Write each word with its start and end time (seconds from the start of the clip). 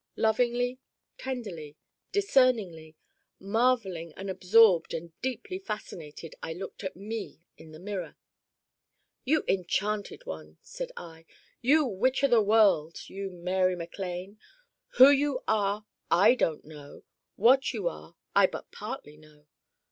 Lovingly, 0.15 0.79
tenderly, 1.19 1.77
discerningly, 2.11 2.95
marveling 3.39 4.13
and 4.17 4.31
absorbed 4.31 4.95
and 4.95 5.13
deeply 5.21 5.59
fascinated 5.59 6.33
I 6.41 6.53
looked 6.53 6.83
at 6.83 6.95
Me 6.95 7.41
in 7.55 7.71
the 7.71 7.77
mirror. 7.77 8.17
'You 9.25 9.43
enchanted 9.47 10.25
one!' 10.25 10.57
said 10.63 10.91
I, 10.97 11.27
'You 11.61 11.85
Witch 11.85 12.23
o' 12.23 12.27
the 12.27 12.41
world! 12.41 13.07
you 13.09 13.29
Mary 13.29 13.75
MacLane! 13.75 14.39
who 14.95 15.11
you 15.11 15.43
are 15.47 15.85
I 16.09 16.33
don't 16.33 16.65
know 16.65 17.03
what 17.35 17.71
you 17.71 17.87
are 17.87 18.15
I 18.35 18.47
but 18.47 18.71
partly 18.71 19.17
know. 19.17 19.45